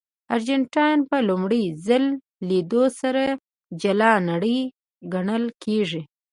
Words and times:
ارجنټاین 0.35 0.99
په 1.09 1.17
لومړي 1.29 1.63
ځل 1.87 2.03
لیدو 2.49 2.83
سره 2.99 3.23
جلا 3.81 4.13
نړۍ 4.29 4.59
ګڼل 5.13 5.45
کېږي. 5.63 6.01